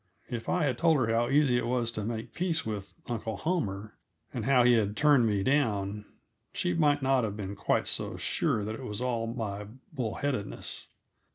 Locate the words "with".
2.65-2.95